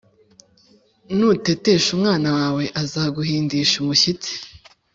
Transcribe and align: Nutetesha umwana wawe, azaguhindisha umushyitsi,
Nutetesha 1.15 1.89
umwana 1.97 2.29
wawe, 2.37 2.63
azaguhindisha 2.81 3.75
umushyitsi, 3.83 4.33